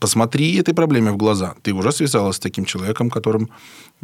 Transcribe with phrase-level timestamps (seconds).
[0.00, 1.54] Посмотри этой проблеме в глаза.
[1.62, 3.50] Ты уже связалась с таким человеком, которым,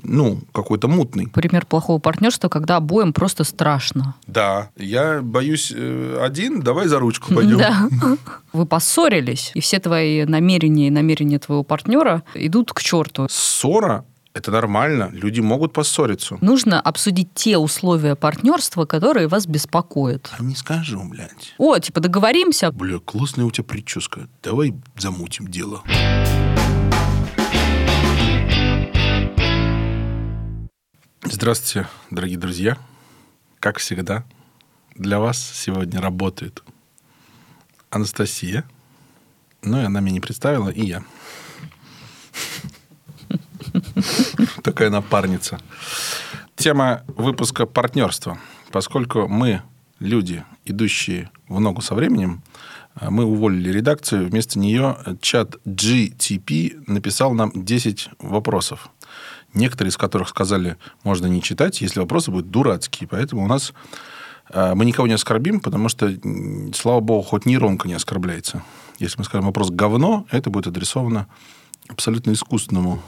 [0.03, 1.29] ну, какой-то мутный.
[1.29, 4.15] Пример плохого партнерства, когда обоим просто страшно.
[4.27, 7.57] Да, я боюсь э, один, давай за ручку пойдем.
[7.57, 7.89] Да.
[8.53, 13.27] Вы поссорились, и все твои намерения и намерения твоего партнера идут к черту.
[13.31, 14.05] Ссора
[14.37, 16.37] это нормально, люди могут поссориться.
[16.43, 20.31] Нужно обсудить те условия партнерства, которые вас беспокоят.
[20.39, 21.55] А не скажу, блядь.
[21.57, 22.71] О, типа договоримся.
[22.71, 24.29] Бля, классная у тебя прическа.
[24.43, 25.83] Давай замутим дело.
[31.25, 32.77] Здравствуйте, дорогие друзья.
[33.59, 34.25] Как всегда,
[34.95, 36.63] для вас сегодня работает
[37.89, 38.65] Анастасия.
[39.63, 41.03] Ну, и она меня не представила, и я.
[44.63, 45.59] Такая напарница.
[46.57, 48.39] Тема выпуска партнерства.
[48.73, 49.63] Поскольку мы
[49.99, 52.43] люди, идущие в ногу со временем,
[53.01, 58.89] мы уволили редакцию, вместо нее чат GTP написал нам 10 вопросов.
[59.53, 63.09] Некоторые из которых сказали, можно не читать, если вопросы будут дурацкие.
[63.09, 63.73] Поэтому у нас
[64.51, 66.13] э, мы никого не оскорбим, потому что,
[66.75, 68.63] слава богу, хоть нейронка не оскорбляется.
[68.99, 71.27] Если мы скажем вопрос говно, это будет адресовано
[71.89, 73.03] абсолютно искусственному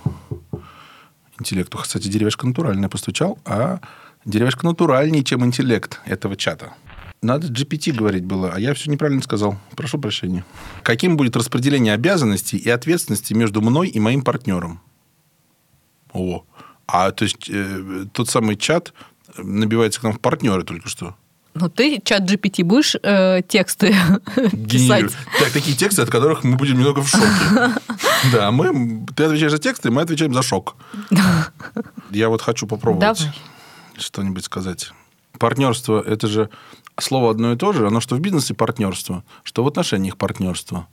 [1.40, 1.78] интеллекту.
[1.78, 3.80] Кстати, деревяшка натуральная постучал, а
[4.24, 6.74] деревяшка натуральнее, чем интеллект этого чата.
[7.20, 9.58] Надо GPT говорить было, а я все неправильно сказал.
[9.76, 10.44] Прошу прощения.
[10.82, 14.80] Каким будет распределение обязанностей и ответственности между мной и моим партнером?
[16.12, 16.44] О,
[16.86, 18.94] а то есть э, тот самый чат
[19.36, 21.16] набивается к нам в партнеры только что.
[21.60, 23.94] Ну, ты, чат GPT, будешь э, тексты
[24.70, 25.12] писать?
[25.38, 27.24] Так, такие тексты, от которых мы будем немного в шоке.
[28.32, 30.76] Да, мы, ты отвечаешь за тексты, мы отвечаем за шок.
[32.10, 33.28] Я вот хочу попробовать
[33.96, 34.92] что-нибудь сказать.
[35.38, 36.50] Партнерство– это же
[36.98, 37.86] слово одно и то же.
[37.86, 40.88] Оно что в бизнесе партнерство, что в отношениях партнерство.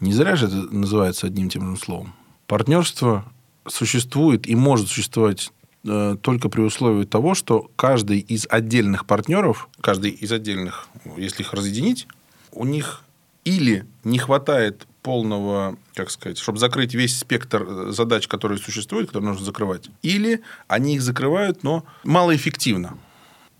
[0.00, 2.14] Не зря же это называется одним и тем же словом.
[2.46, 3.24] Партнерство
[3.66, 5.52] существует и может существовать
[5.82, 12.06] только при условии того, что каждый из отдельных партнеров, каждый из отдельных, если их разъединить,
[12.52, 13.02] у них
[13.44, 19.30] или не хватает полного, как сказать, чтобы закрыть весь спектр э, задач, которые существуют, которые
[19.30, 22.98] нужно закрывать, или они их закрывают, но малоэффективно.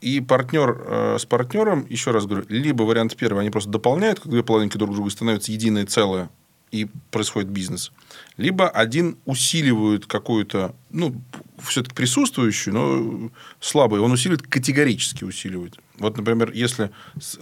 [0.01, 4.31] И партнер э, с партнером, еще раз говорю, либо вариант первый, они просто дополняют, как
[4.31, 6.31] две половинки друг друга становятся единое целое,
[6.71, 7.91] и происходит бизнес.
[8.37, 11.21] Либо один усиливает какую-то, ну,
[11.63, 15.79] все-таки присутствующую, но слабую, он усиливает, категорически усиливает.
[15.99, 16.91] Вот, например, если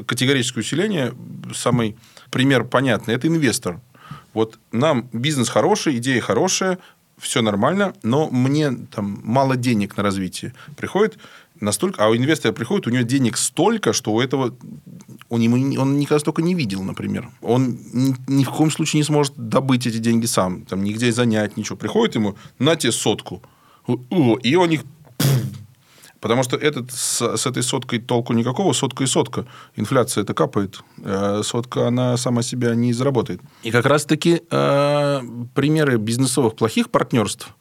[0.06, 1.14] категорическое усиление,
[1.54, 1.96] самый
[2.30, 3.80] пример понятный, это инвестор.
[4.34, 6.78] Вот нам бизнес хороший, идея хорошая,
[7.18, 10.54] все нормально, но мне там мало денег на развитие.
[10.76, 11.18] Приходит
[11.60, 14.54] настолько, а у инвестора приходит, у него денег столько, что у этого
[15.28, 17.28] он, ему, он никогда столько не видел, например.
[17.42, 21.56] Он ни, ни в коем случае не сможет добыть эти деньги сам, там, нигде занять,
[21.56, 21.76] ничего.
[21.76, 23.42] Приходит ему, на тебе сотку.
[24.42, 24.82] И он их
[26.20, 29.46] Потому что этот, с, с этой соткой толку никакого, сотка и сотка.
[29.76, 30.80] Инфляция это капает.
[31.04, 33.40] Э, сотка, она сама себя не заработает.
[33.62, 35.20] И как раз-таки э,
[35.54, 37.54] примеры бизнесовых плохих партнерств,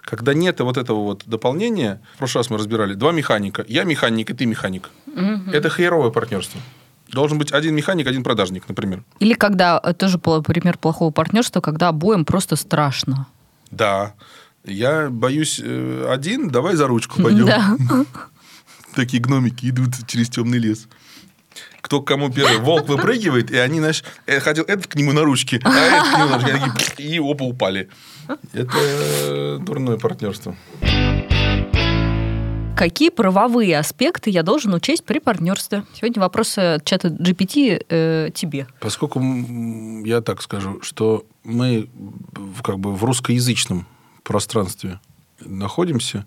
[0.00, 4.30] когда нет вот этого вот дополнения, в прошлый раз мы разбирали, два механика, я механик
[4.30, 4.90] и ты механик.
[5.06, 5.52] Угу.
[5.52, 6.60] Это херовое партнерство.
[7.12, 9.04] Должен быть один механик, один продажник, например.
[9.20, 13.26] Или когда, э, тоже пример плохого партнерства, когда обоим просто страшно.
[13.70, 14.14] Да.
[14.64, 17.46] Я боюсь э, один, давай за ручку пойдем.
[17.46, 17.76] Да.
[18.94, 20.86] Такие гномики идут через темный лес.
[21.80, 22.58] Кто к кому первый?
[22.58, 26.18] Волк выпрыгивает, и они, знаешь, э, хотел этот к нему на ручки, а этот к
[26.18, 27.02] нему на ручки.
[27.02, 27.88] И оба упали.
[28.52, 30.54] Это дурное партнерство.
[32.80, 35.84] Какие правовые аспекты я должен учесть при партнерстве?
[35.94, 38.66] Сегодня вопросы чата GPT э, тебе.
[38.80, 39.20] Поскольку
[40.04, 41.90] я так скажу, что мы
[42.62, 43.86] как бы в русскоязычном
[44.30, 45.00] пространстве
[45.40, 46.24] находимся,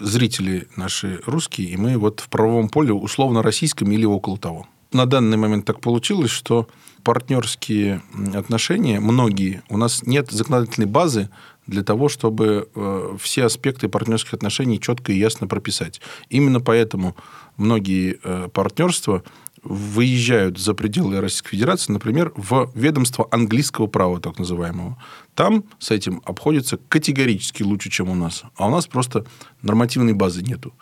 [0.00, 4.66] зрители наши русские, и мы вот в правовом поле условно российском или около того.
[4.92, 6.66] На данный момент так получилось, что
[7.04, 8.02] партнерские
[8.34, 11.30] отношения, многие, у нас нет законодательной базы
[11.68, 16.00] для того, чтобы э, все аспекты партнерских отношений четко и ясно прописать.
[16.30, 17.14] Именно поэтому
[17.56, 19.22] многие э, партнерства
[19.64, 24.96] выезжают за пределы Российской Федерации, например, в ведомство английского права, так называемого.
[25.34, 28.44] Там с этим обходится категорически лучше, чем у нас.
[28.56, 29.24] А у нас просто
[29.62, 30.72] нормативной базы нету.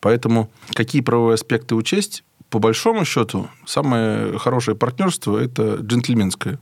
[0.00, 2.22] Поэтому какие правовые аспекты учесть?
[2.50, 6.60] По большому счету, самое хорошее партнерство– это джентльменское.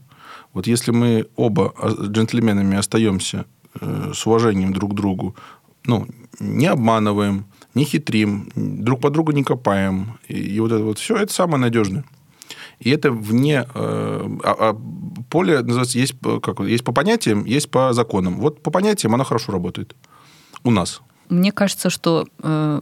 [0.53, 1.73] Вот если мы оба
[2.09, 3.45] джентльменами остаемся
[3.81, 5.35] Э, с уважением друг к другу,
[5.85, 6.07] ну,
[6.39, 7.45] не обманываем,
[7.75, 10.17] не хитрим, друг по другу не копаем.
[10.27, 12.03] И, и вот это вот все, это самое надежное.
[12.79, 13.65] И это вне...
[13.73, 14.81] Э, а, а
[15.29, 18.37] поле, называется, есть, как, есть по понятиям, есть по законам.
[18.37, 19.95] Вот по понятиям оно хорошо работает
[20.63, 21.01] у нас.
[21.29, 22.81] Мне кажется, что э,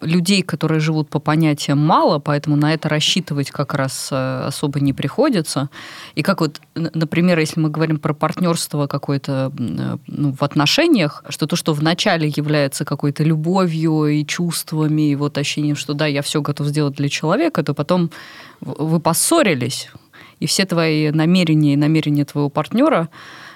[0.00, 4.92] людей, которые живут по понятиям, мало, поэтому на это рассчитывать как раз э, особо не
[4.92, 5.68] приходится.
[6.14, 11.46] И как вот, например, если мы говорим про партнерство какое-то э, ну, в отношениях, что
[11.46, 16.40] то, что вначале является какой-то любовью и чувствами, и вот ощущением, что да, я все
[16.40, 18.10] готов сделать для человека, то потом
[18.60, 19.90] вы поссорились,
[20.40, 23.08] и все твои намерения и намерения твоего партнера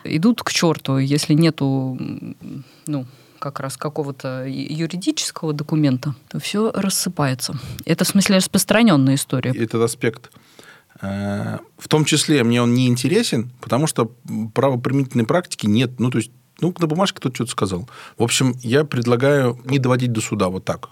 [0.05, 1.99] идут к черту, если нету
[2.87, 3.07] ну,
[3.47, 7.59] как раз какого-то юридического документа, то все рассыпается.
[7.85, 9.51] Это в смысле распространенная история.
[9.51, 10.31] Этот аспект
[11.01, 14.13] э, в том числе мне он не интересен, потому что
[14.55, 16.01] правоприменительной практики нет.
[16.01, 17.89] Ну, то есть, ну, на бумажке кто-то что-то сказал.
[18.19, 20.91] В общем, я предлагаю не доводить до суда вот так.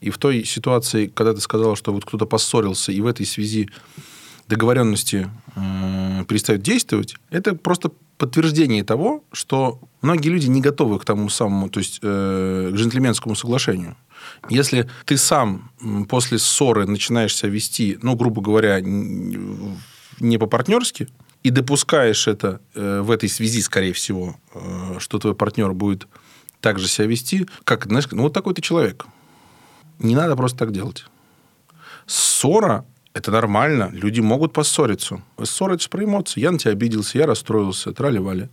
[0.00, 3.70] И в той ситуации, когда ты сказала, что вот кто-то поссорился, и в этой связи
[4.48, 11.28] договоренности э, перестают действовать, это просто подтверждение того, что многие люди не готовы к тому
[11.28, 13.96] самому, то есть э, к джентльменскому соглашению.
[14.48, 15.70] Если ты сам
[16.08, 21.08] после ссоры начинаешь себя вести, ну, грубо говоря, не по-партнерски,
[21.42, 26.08] и допускаешь это э, в этой связи, скорее всего, э, что твой партнер будет
[26.60, 29.04] так же себя вести, как, знаешь, ну, вот такой ты человек.
[29.98, 31.04] Не надо просто так делать.
[32.06, 33.90] Ссора это нормально.
[33.92, 35.22] Люди могут поссориться.
[35.38, 36.40] Это про эмоции.
[36.40, 38.48] Я на тебя обиделся, я расстроился, трали-вали.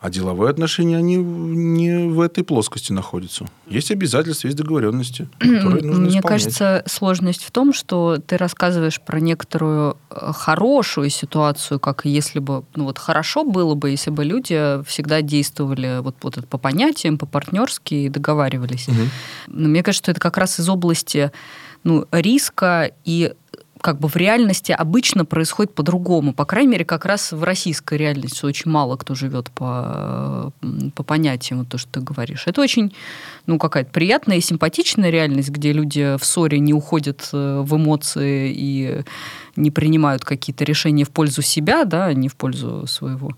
[0.00, 3.46] А деловые отношения, они не в этой плоскости находятся.
[3.68, 6.22] Есть обязательства, есть договоренности, которые нужно Мне исполнять.
[6.22, 12.64] кажется, сложность в том, что ты рассказываешь про некоторую э, хорошую ситуацию, как если бы,
[12.74, 17.94] ну вот хорошо было бы, если бы люди всегда действовали вот, вот по понятиям, по-партнерски
[17.94, 18.88] и договаривались.
[18.88, 18.96] Угу.
[19.48, 21.30] Но мне кажется, что это как раз из области
[21.84, 23.34] ну, риска и
[23.82, 26.32] как бы в реальности обычно происходит по-другому.
[26.32, 30.52] По крайней мере, как раз в российской реальности очень мало кто живет по,
[30.94, 32.44] по понятиям, вот то, что ты говоришь.
[32.46, 32.94] Это очень,
[33.46, 38.52] ну, какая-то приятная и симпатичная реальность, где люди в ссоре не уходят э, в эмоции
[38.56, 39.02] и
[39.56, 43.32] не принимают какие-то решения в пользу себя, да, а не в пользу своего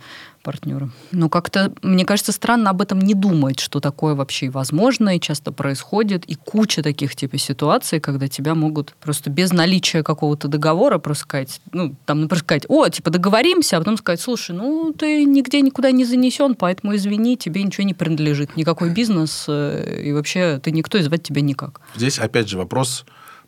[0.44, 0.90] партнера.
[1.10, 5.50] Но как-то, мне кажется, странно об этом не думать, что такое вообще возможно и часто
[5.50, 6.24] происходит.
[6.26, 11.60] И куча таких типа ситуаций, когда тебя могут просто без наличия какого-то договора просто сказать,
[11.72, 15.90] ну, там, например, сказать, о, типа, договоримся, а потом сказать, слушай, ну, ты нигде никуда
[15.90, 20.98] не занесен, поэтому извини, тебе ничего не принадлежит, никакой бизнес, э, и вообще ты никто,
[20.98, 21.80] и звать тебя никак.
[21.96, 23.06] Здесь, опять же, вопрос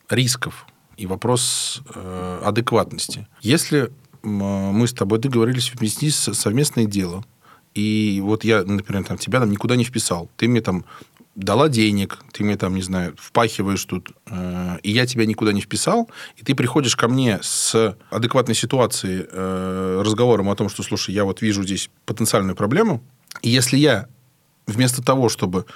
[0.09, 0.67] рисков
[0.97, 3.27] и вопрос э, адекватности.
[3.43, 3.91] Если
[4.27, 7.25] мы с тобой договорились вместе совместное дело.
[7.75, 10.31] И вот я, например, там, тебя там никуда не вписал.
[10.37, 10.85] Ты мне там
[11.37, 15.61] дала денег, ты мне там, не знаю, впахиваешь тут, э, и я тебя никуда не
[15.61, 21.15] вписал, и ты приходишь ко мне с адекватной ситуацией, э, разговором о том, что, слушай,
[21.15, 23.03] я вот вижу здесь потенциальную проблему,
[23.43, 24.09] и если я
[24.67, 25.67] вместо того, чтобы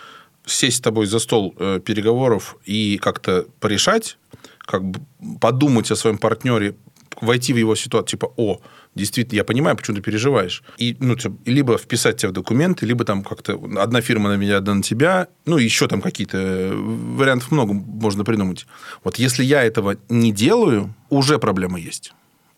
[0.47, 4.17] сесть с тобой за стол э, переговоров и как-то порешать,
[4.61, 5.01] как бы
[5.41, 6.75] подумать о своем партнере,
[7.21, 8.61] войти в его ситуацию, типа, о,
[8.95, 10.63] действительно, я понимаю, почему ты переживаешь.
[10.79, 14.59] И, ну, типа, либо вписать тебя в документы, либо там как-то одна фирма на меня,
[14.59, 18.67] одна на тебя, ну, еще там какие-то э, вариантов много можно придумать.
[19.05, 22.13] Вот если я этого не делаю, уже проблема есть.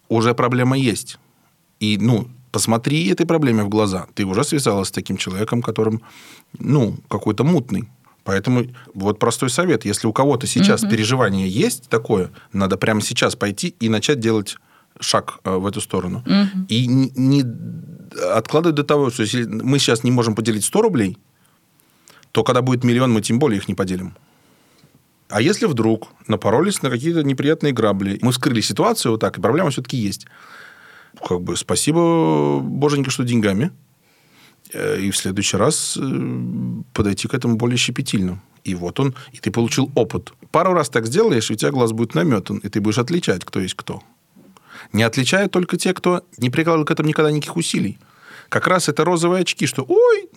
[0.09, 1.19] Уже проблема есть.
[1.81, 4.07] И, ну, посмотри этой проблеме в глаза.
[4.15, 6.03] Ты уже связалась с таким человеком, которым,
[6.59, 7.89] ну, какой-то мутный.
[8.25, 9.85] Поэтому вот простой совет.
[9.85, 10.91] Если у кого-то сейчас угу.
[10.91, 14.57] переживание есть такое, надо прямо сейчас пойти и начать делать
[15.01, 16.19] шаг э, в эту сторону.
[16.19, 16.67] Угу.
[16.69, 17.45] И не
[18.35, 21.19] откладывать до того, что если мы сейчас не можем поделить 100 рублей,
[22.33, 24.15] то когда будет миллион, мы тем более их не поделим.
[25.29, 29.71] А если вдруг напоролись на какие-то неприятные грабли, мы вскрыли ситуацию вот так, и проблема
[29.71, 30.27] все-таки есть.
[31.27, 33.71] Как бы спасибо, боженька, что деньгами.
[34.73, 38.41] Э, и в следующий раз э, подойти к этому более щепетильно.
[38.65, 40.33] И вот он, и ты получил опыт.
[40.51, 43.61] Пару раз так сделаешь, и у тебя глаз будет наметан, и ты будешь отличать, кто
[43.61, 44.03] есть кто.
[44.93, 47.99] Не отличают только те, кто не прикладывал к этому никогда никаких усилий.
[48.49, 50.29] Как раз это розовые очки, что ой,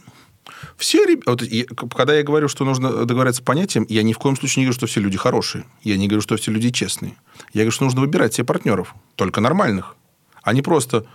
[0.78, 1.32] все ребята...
[1.32, 4.66] Вот, когда я говорю, что нужно договориться с понятием, я ни в коем случае не
[4.66, 5.66] говорю, что все люди хорошие.
[5.84, 7.16] Я не говорю, что все люди честные.
[7.54, 8.96] Я говорю, что нужно выбирать себе партнеров.
[9.16, 9.96] Только нормальных.
[10.44, 11.06] А не просто,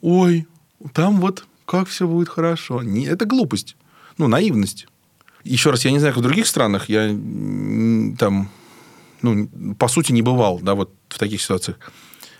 [0.00, 0.46] ой,
[0.92, 2.82] там вот как все будет хорошо.
[2.82, 3.76] Не, это глупость.
[4.18, 4.86] Ну, наивность.
[5.44, 7.08] Еще раз, я не знаю, как в других странах, я
[8.18, 8.48] там,
[9.22, 11.78] ну, по сути, не бывал, да, вот в таких ситуациях.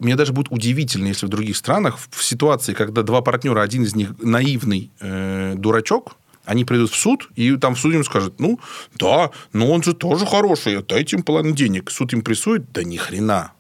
[0.01, 3.95] Мне даже будет удивительно, если в других странах, в ситуации, когда два партнера, один из
[3.95, 8.61] них наивный э, дурачок, они придут в суд, и там в суде им скажут, ну,
[8.95, 11.91] да, но он же тоже хороший, дайте им половину денег.
[11.91, 13.53] Суд им прессует, да ни хрена.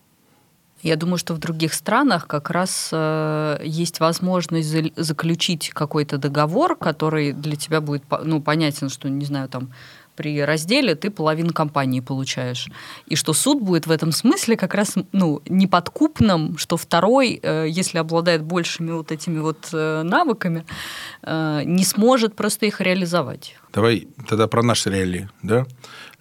[0.86, 6.76] Я думаю, что в других странах как раз э, есть возможность за, заключить какой-то договор,
[6.76, 9.72] который для тебя будет ну, понятен, что, не знаю, там
[10.14, 12.68] при разделе ты половину компании получаешь.
[13.06, 17.98] И что суд будет в этом смысле как раз ну, неподкупным, что второй, э, если
[17.98, 20.64] обладает большими вот этими вот э, навыками,
[21.24, 23.56] не сможет просто их реализовать.
[23.72, 25.28] Давай тогда про наши реалии.
[25.42, 25.66] Да?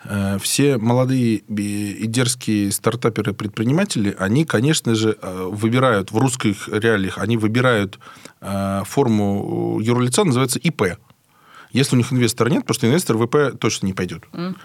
[0.07, 7.37] Э, все молодые и дерзкие стартаперы-предприниматели, они, конечно же, э, выбирают в русских реалиях, они
[7.37, 7.99] выбирают
[8.41, 10.97] э, форму юрлица, называется ИП.
[11.71, 14.23] Если у них инвестора нет, потому что инвестор в ИП точно не пойдет.
[14.31, 14.55] Mm.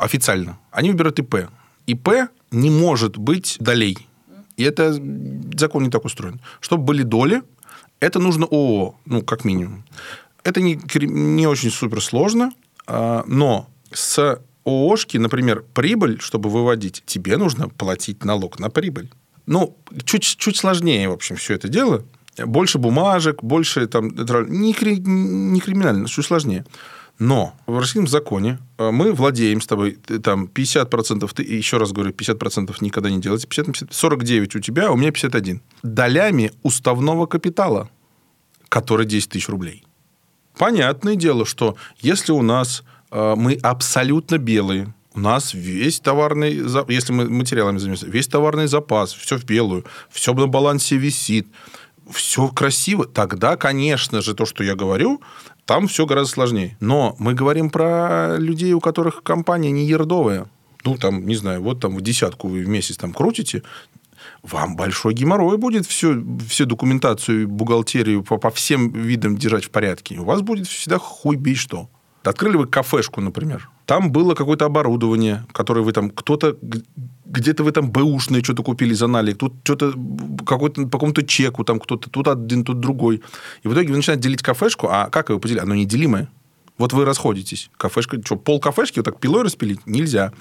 [0.00, 0.58] Официально.
[0.70, 1.48] Они выбирают ИП.
[1.86, 2.08] ИП
[2.50, 3.96] не может быть долей.
[4.56, 4.92] И это
[5.54, 6.40] закон не так устроен.
[6.60, 7.42] Чтобы были доли,
[8.00, 9.84] это нужно ООО, ну, как минимум.
[10.44, 12.52] Это не, не очень суперсложно,
[12.86, 19.10] но с ООшки, например, прибыль, чтобы выводить, тебе нужно платить налог на прибыль.
[19.46, 22.04] Ну, чуть, чуть сложнее, в общем, все это дело.
[22.38, 24.08] Больше бумажек, больше там...
[24.48, 26.64] Не, кри, не криминально, чуть сложнее.
[27.18, 29.92] Но в российском законе э, мы владеем с тобой
[30.22, 34.88] там 50%, ты, еще раз говорю, 50% никогда не делайте, 50, 50, 49 у тебя,
[34.88, 35.60] а у меня 51.
[35.82, 37.90] Долями уставного капитала,
[38.68, 39.84] который 10 тысяч рублей.
[40.56, 44.92] Понятное дело, что если у нас Э, мы абсолютно белые.
[45.14, 46.54] У нас весь товарный,
[46.88, 51.46] если мы материалами занимаемся, весь товарный запас, все в белую, все на балансе висит,
[52.10, 53.04] все красиво.
[53.04, 55.20] Тогда, конечно же, то, что я говорю,
[55.66, 56.76] там все гораздо сложнее.
[56.80, 60.46] Но мы говорим про людей, у которых компания не ердовая.
[60.84, 63.62] Ну, там, не знаю, вот там в десятку вы в месяц там крутите,
[64.42, 70.18] вам большой геморрой будет всю, всю документацию, бухгалтерию по, по всем видам держать в порядке.
[70.18, 71.88] У вас будет всегда хуй бей что.
[72.24, 73.68] Открыли вы кафешку, например.
[73.86, 76.10] Там было какое-то оборудование, которое вы там...
[76.10, 76.56] Кто-то...
[77.24, 79.94] Где-то вы там бэушное что-то купили за налик, тут что-то
[80.44, 83.22] какой-то, по какому-то чеку, там кто-то, тут один, тут другой.
[83.62, 85.62] И в итоге вы начинаете делить кафешку, а как его поделить?
[85.62, 86.28] Оно неделимое.
[86.76, 87.70] Вот вы расходитесь.
[87.78, 89.86] Кафешка, что, пол кафешки вот так пилой распилить?
[89.86, 90.32] Нельзя.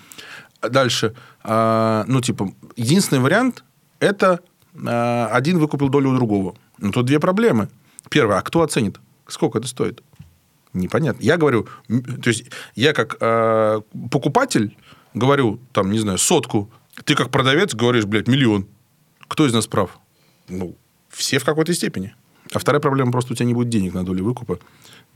[0.61, 1.15] Дальше.
[1.43, 3.63] А, ну, типа, единственный вариант–
[3.99, 4.41] это
[4.85, 6.55] а, один выкупил долю у другого.
[6.77, 7.69] Ну, тут две проблемы.
[8.09, 8.99] Первое, а кто оценит?
[9.27, 10.03] Сколько это стоит?
[10.73, 11.21] Непонятно.
[11.23, 14.77] Я говорю, то есть я как э, покупатель
[15.13, 16.71] говорю, там, не знаю, сотку.
[17.03, 18.67] Ты как продавец говоришь, блядь, миллион.
[19.27, 19.99] Кто из нас прав?
[20.47, 20.77] Ну,
[21.09, 22.15] все в какой-то степени.
[22.53, 24.59] А вторая проблема просто у тебя не будет денег на долю выкупа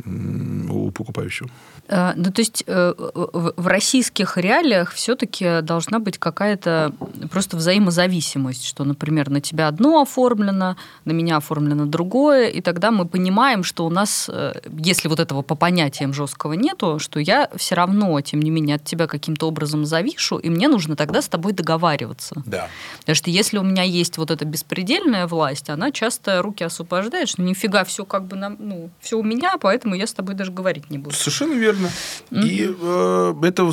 [0.03, 1.49] у покупающего.
[1.87, 6.91] Э, ну, то есть э, в российских реалиях все-таки должна быть какая-то
[7.31, 10.75] просто взаимозависимость, что, например, на тебя одно оформлено,
[11.05, 15.43] на меня оформлено другое, и тогда мы понимаем, что у нас, э, если вот этого
[15.43, 19.85] по понятиям жесткого нету, что я все равно, тем не менее, от тебя каким-то образом
[19.85, 22.43] завишу, и мне нужно тогда с тобой договариваться.
[22.45, 22.67] Да.
[22.99, 27.41] Потому что если у меня есть вот эта беспредельная власть, она часто руки освобождает, что
[27.41, 30.89] нифига все как бы, на, ну, все у меня, поэтому я с тобой даже говорить
[30.89, 31.15] не буду.
[31.15, 31.89] Совершенно верно.
[32.31, 32.47] Mm-hmm.
[32.47, 33.71] И э, это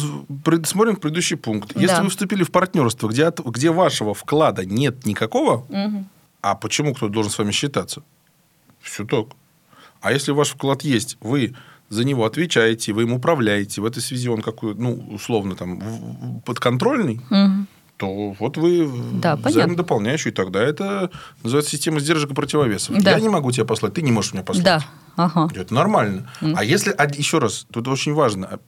[0.67, 1.73] смотрим предыдущий пункт.
[1.75, 2.03] Если да.
[2.03, 6.05] вы вступили в партнерство, где, от, где вашего вклада нет никакого, mm-hmm.
[6.43, 8.03] а почему кто должен с вами считаться?
[8.81, 9.27] Все так.
[10.01, 11.55] А если ваш вклад есть, вы
[11.89, 17.21] за него отвечаете, вы им управляете, в этой связи он какой, ну, условно, там, подконтрольный,
[17.31, 17.62] угу
[18.03, 21.13] то вот вы да, взаимодополняющие, тогда это
[21.45, 23.01] называется система сдержек и противовесов.
[23.01, 23.13] Да.
[23.13, 24.65] Я не могу тебя послать, ты не можешь меня послать.
[24.65, 24.85] Да.
[25.15, 25.49] Ага.
[25.55, 26.29] Это нормально.
[26.41, 26.55] Mm.
[26.57, 28.59] А если, еще раз, тут очень важно,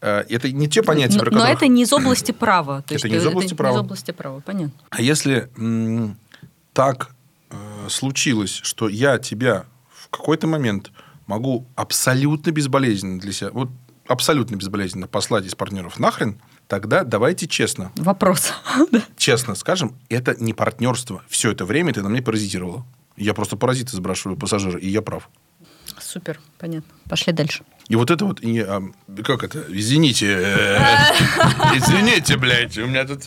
[0.00, 1.48] э, это не те понятия, но, про которые...
[1.48, 2.80] Но это не из области права.
[2.88, 3.74] То это не из области права.
[3.74, 4.72] Не из области права, понятно.
[4.88, 5.50] А если
[6.72, 7.10] так
[7.50, 7.56] э,
[7.90, 10.92] случилось, что я тебя в какой-то момент
[11.26, 13.68] могу абсолютно безболезненно для себя, вот
[14.08, 16.38] абсолютно безболезненно послать из партнеров нахрен,
[16.72, 17.92] тогда давайте честно.
[17.96, 18.54] Вопрос.
[19.18, 21.22] Честно скажем, это не партнерство.
[21.28, 22.86] Все это время ты на мне паразитировала.
[23.14, 25.28] Я просто паразиты сбрасываю пассажира, и я прав.
[25.98, 26.90] Супер, понятно.
[27.10, 27.64] Пошли дальше.
[27.88, 28.80] И вот это вот, и, а,
[29.22, 30.78] как это, извините, э,
[31.76, 33.24] извините, блядь, у меня тут...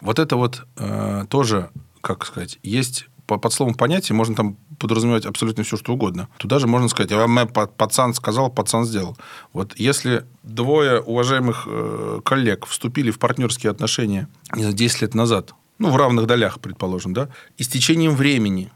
[0.00, 1.70] Вот это вот э, тоже,
[2.00, 3.06] как сказать, есть
[3.38, 6.28] под словом понятие можно там подразумевать абсолютно все, что угодно.
[6.38, 9.16] Туда же можно сказать, а пацан сказал, пацан сделал.
[9.52, 15.54] Вот если двое уважаемых э, коллег вступили в партнерские отношения не знаю, 10 лет назад,
[15.78, 18.70] ну, в равных долях, предположим, да, и с течением времени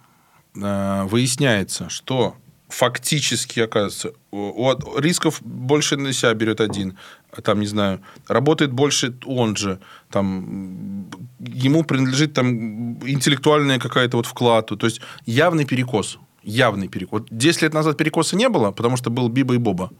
[0.56, 2.36] э, выясняется, что
[2.68, 6.96] фактически, оказывается, у рисков больше на себя берет один,
[7.42, 9.80] там, не знаю, работает больше он же,
[10.10, 17.20] там, ему принадлежит там интеллектуальная какая-то вот вклад, то есть явный перекос, явный перекос.
[17.20, 19.90] Вот 10 лет назад перекоса не было, потому что был Биба и Боба,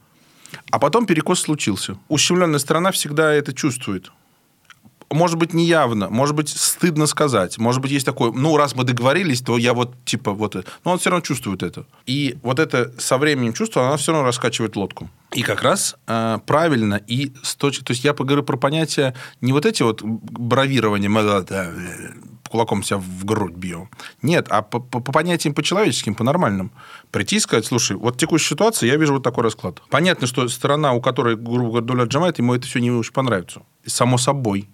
[0.70, 1.96] а потом перекос случился.
[2.08, 4.10] Ущемленная сторона всегда это чувствует.
[5.10, 9.42] может быть, неявно, может быть, стыдно сказать, может быть, есть такое, ну, раз мы договорились,
[9.42, 10.54] то я вот, типа, вот...
[10.84, 11.86] Но он все равно чувствует это.
[12.06, 15.08] И вот это со временем чувство, оно все равно раскачивает лодку.
[15.32, 17.84] И как раз э, правильно, и с точки...
[17.84, 21.08] То есть я поговорю про понятия не вот эти вот бравирования,
[22.54, 23.88] кулаком себя в грудь бью.
[24.22, 26.70] Нет, а по, по, по понятиям по-человеческим, по-нормальным.
[27.10, 29.82] Прийти и сказать, слушай, вот текущая ситуация, я вижу вот такой расклад.
[29.90, 33.62] Понятно, что сторона, у которой, грубо говоря, доля отжимает, ему это все не очень понравится.
[33.84, 34.68] Само собой.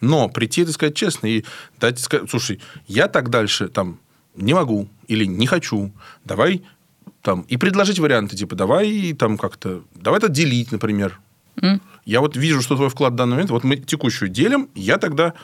[0.00, 1.44] Но прийти и сказать честно, и
[1.80, 3.98] дать сказать, слушай, я так дальше там
[4.36, 5.90] не могу или не хочу,
[6.24, 6.62] давай
[7.22, 11.18] там, и предложить варианты, типа, давай там как-то, давай это делить, например.
[11.56, 11.80] Mm.
[12.04, 15.34] Я вот вижу, что твой вклад в данный момент, вот мы текущую делим, я тогда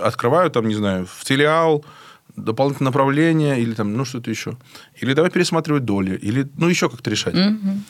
[0.00, 1.84] открываю там, не знаю, в филиал,
[2.36, 4.56] дополнительное направление или там, ну, что-то еще.
[5.00, 7.34] Или давай пересматривать доли, или, ну, еще как-то решать.
[7.34, 7.80] Угу.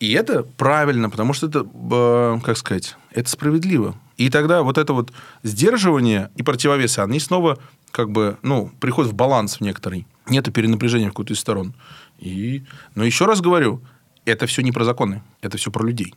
[0.00, 3.96] И это правильно, потому что это, э, как сказать, это справедливо.
[4.16, 5.12] И тогда вот это вот
[5.42, 7.58] сдерживание и противовесы, они снова
[7.90, 10.06] как бы, ну, приходят в баланс в некоторый.
[10.28, 11.74] Нет перенапряжения в какую-то из сторон.
[12.18, 12.64] И,
[12.94, 13.82] но еще раз говорю,
[14.24, 16.14] это все не про законы, это все про людей.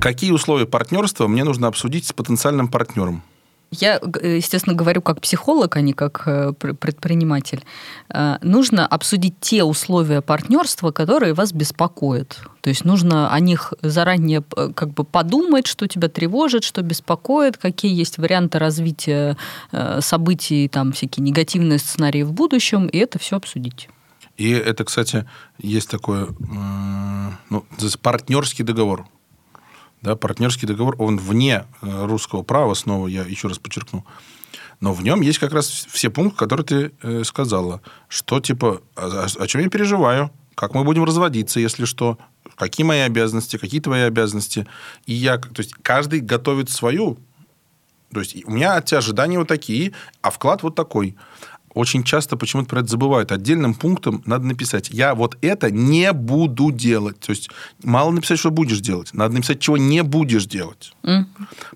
[0.00, 3.22] Какие условия партнерства мне нужно обсудить с потенциальным партнером?
[3.70, 7.62] Я, естественно, говорю как психолог, а не как э, предприниматель.
[8.08, 12.40] Э, нужно обсудить те условия партнерства, которые вас беспокоят.
[12.62, 17.58] То есть нужно о них заранее э, как бы подумать, что тебя тревожит, что беспокоит,
[17.58, 19.36] какие есть варианты развития
[20.00, 23.88] событий, там всякие негативные сценарии в будущем, и это все обсудить.
[24.36, 25.28] И это, кстати,
[25.58, 26.28] есть такой
[27.50, 27.64] ну,
[28.02, 29.06] партнерский договор
[30.02, 34.04] да, партнерский договор, он вне э, русского права, снова я еще раз подчеркну.
[34.80, 37.82] Но в нем есть как раз все пункты, которые ты э, сказала.
[38.08, 42.18] Что типа, о, о чем я переживаю, как мы будем разводиться, если что,
[42.56, 44.66] какие мои обязанности, какие твои обязанности.
[45.06, 47.18] И я, то есть каждый готовит свою.
[48.12, 49.92] То есть у меня от тебя ожидания вот такие,
[50.22, 51.16] а вклад вот такой
[51.74, 53.32] очень часто почему-то про это забывают.
[53.32, 57.20] Отдельным пунктом надо написать, я вот это не буду делать.
[57.20, 57.50] То есть
[57.84, 60.92] мало написать, что будешь делать, надо написать, чего не будешь делать.
[61.02, 61.26] Mm.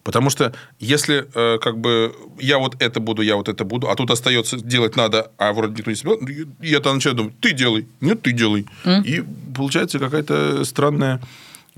[0.02, 3.94] Потому что если э, как бы я вот это буду, я вот это буду, а
[3.94, 7.86] тут остается делать надо, а вроде никто не себе, я то начинаю думать, ты делай,
[8.00, 8.66] нет, ты делай.
[8.84, 9.04] Mm.
[9.04, 11.20] И получается какая-то странная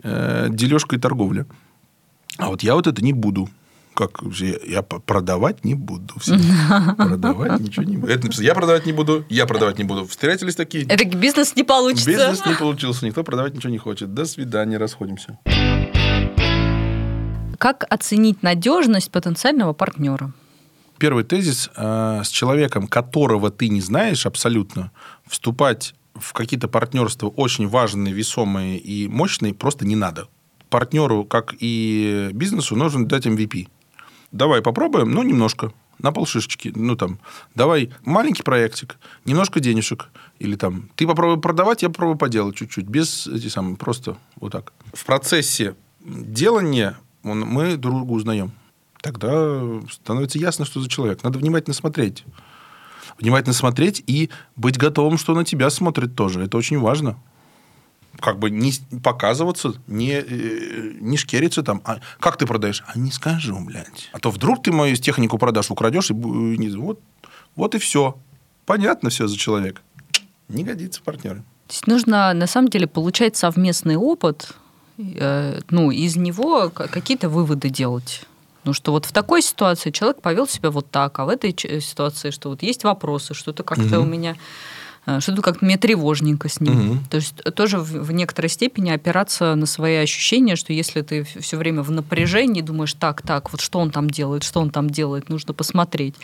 [0.03, 1.47] э, дележка и торговля.
[2.39, 3.49] А вот я вот это не буду
[3.97, 4.21] как
[4.67, 6.15] я продавать не буду.
[6.97, 8.13] Продавать ничего не буду.
[8.13, 10.07] Это я продавать не буду, я продавать не буду.
[10.07, 10.85] Встретились такие.
[10.85, 12.11] Это бизнес не получится.
[12.11, 13.07] Бизнес не получился.
[13.07, 14.13] Никто продавать ничего не хочет.
[14.13, 15.39] До свидания, расходимся.
[17.59, 20.33] Как оценить надежность потенциального партнера?
[20.99, 21.71] Первый тезис.
[21.75, 24.93] Э, с человеком, которого ты не знаешь абсолютно,
[25.27, 30.29] вступать в какие-то партнерства очень важные, весомые и мощные просто не надо.
[30.69, 33.69] Партнеру, как и бизнесу, нужно дать MVP
[34.37, 37.19] давай попробуем, ну, немножко, на полшишечки, ну, там,
[37.55, 43.27] давай маленький проектик, немножко денежек, или там, ты попробуй продавать, я попробую поделать чуть-чуть, без
[43.27, 44.73] эти самые, просто вот так.
[44.93, 48.53] В процессе делания мы друг друга узнаем.
[49.01, 51.23] Тогда становится ясно, что за человек.
[51.23, 52.25] Надо внимательно смотреть.
[53.19, 56.43] Внимательно смотреть и быть готовым, что на тебя смотрит тоже.
[56.43, 57.17] Это очень важно
[58.21, 61.83] как бы не показываться, не, э, не шкериться там.
[61.85, 62.83] А как ты продаешь?
[62.87, 64.09] А не скажу, блядь.
[64.13, 67.01] А то вдруг ты мою технику продашь, украдешь, и не, вот,
[67.55, 68.19] вот и все.
[68.65, 69.81] Понятно все за человека.
[70.49, 71.43] Не годится партнеры.
[71.69, 74.55] То есть нужно, на самом деле, получать совместный опыт,
[74.99, 78.25] э, ну, из него какие-то выводы делать.
[78.65, 82.31] Ну, что вот в такой ситуации человек повел себя вот так, а в этой ситуации,
[82.31, 84.07] что вот есть вопросы, что-то как-то угу.
[84.07, 84.39] у меня Э,
[85.21, 86.91] что-то как-то мне тревожненько с ним.
[86.91, 86.99] Угу.
[87.11, 91.57] То есть тоже в, в некоторой степени опираться на свои ощущения, что если ты все
[91.57, 95.29] время в напряжении думаешь, так, так, вот что он там делает, что он там делает,
[95.29, 96.17] нужно посмотреть.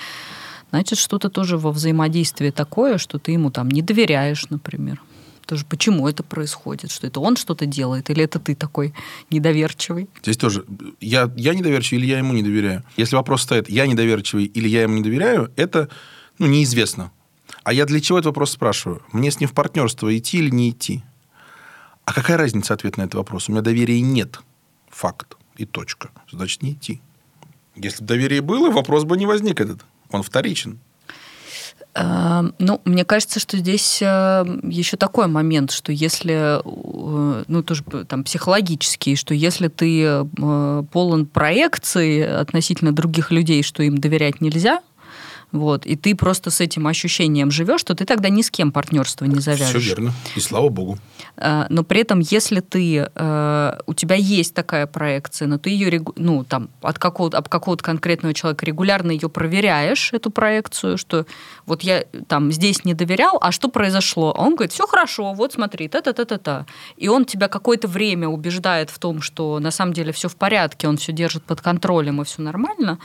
[0.70, 5.00] Значит, что-то тоже во взаимодействии такое, что ты ему там не доверяешь, например.
[5.46, 6.90] Тоже почему это происходит?
[6.90, 8.94] Что это он что-то делает, или это ты такой
[9.30, 10.08] недоверчивый?
[10.22, 10.64] Здесь тоже
[11.00, 12.84] я, я недоверчивый или я ему не доверяю.
[12.96, 15.88] Если вопрос стоит, я недоверчивый или я ему не доверяю, это
[16.38, 17.12] ну, неизвестно.
[17.64, 19.02] А я для чего этот вопрос спрашиваю?
[19.12, 21.02] Мне с ним в партнерство идти или не идти?
[22.04, 23.48] А какая разница ответ на этот вопрос?
[23.48, 24.40] У меня доверия нет.
[24.90, 25.36] Факт.
[25.56, 26.10] И точка.
[26.30, 27.00] Значит, не идти.
[27.76, 29.84] Если бы доверие было, вопрос бы не возник этот.
[30.10, 30.80] Он вторичен.
[31.94, 37.82] Эм, ну, мне кажется, что здесь э, еще такой момент, что если, э, ну, тоже
[38.08, 44.80] там психологический, что если ты э, полон проекций относительно других людей, что им доверять нельзя,
[45.52, 49.26] Вот, и ты просто с этим ощущением живешь, что ты тогда ни с кем партнерство
[49.26, 49.68] не завяжешь.
[49.68, 50.12] Все верно.
[50.34, 50.98] И слава богу.
[51.36, 56.02] А, но при этом, если ты, э, у тебя есть такая проекция, но ты ее,
[56.16, 61.26] ну, там, от какого-то, от какого-то конкретного человека регулярно ее проверяешь, эту проекцию, что
[61.66, 64.34] вот я там здесь не доверял, а что произошло?
[64.34, 66.64] А он говорит, все хорошо, вот смотри, та-та-та-та-та.
[66.96, 70.88] И он тебя какое-то время убеждает в том, что на самом деле все в порядке,
[70.88, 72.98] он все держит под контролем и все нормально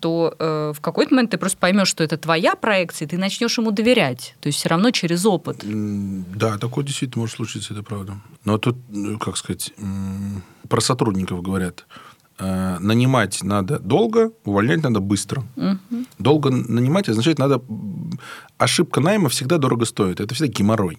[0.00, 3.58] то э, в какой-то момент ты просто поймешь, что это твоя проекция, и ты начнешь
[3.58, 4.34] ему доверять.
[4.40, 5.64] То есть все равно через опыт.
[5.64, 8.14] Да, такое действительно может случиться, это правда.
[8.44, 9.72] Но тут, ну, как сказать,
[10.68, 11.86] про сотрудников говорят.
[12.38, 15.44] Э, нанимать надо долго, увольнять надо быстро.
[15.56, 16.04] Угу.
[16.18, 17.62] Долго нанимать означает, надо...
[18.58, 20.20] Ошибка найма всегда дорого стоит.
[20.20, 20.98] Это всегда геморрой.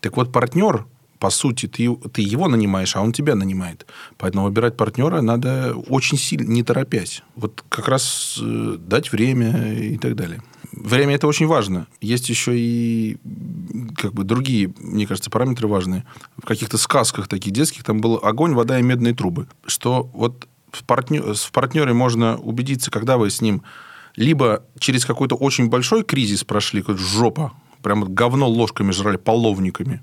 [0.00, 0.86] Так вот, партнер
[1.22, 3.86] по сути, ты, ты его нанимаешь, а он тебя нанимает.
[4.18, 7.22] Поэтому выбирать партнера надо очень сильно, не торопясь.
[7.36, 10.42] Вот как раз э, дать время и так далее.
[10.72, 11.86] Время это очень важно.
[12.00, 13.18] Есть еще и
[13.96, 16.04] как бы другие, мне кажется, параметры важные.
[16.38, 19.46] В каких-то сказках таких детских там был огонь, вода и медные трубы.
[19.64, 23.62] Что вот в, партнер, в партнере можно убедиться, когда вы с ним
[24.16, 30.02] либо через какой-то очень большой кризис прошли, как жопа, прям говно ложками жрали, половниками,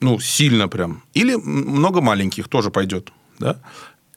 [0.00, 1.02] ну, сильно прям.
[1.14, 3.12] Или много маленьких тоже пойдет.
[3.38, 3.60] Да?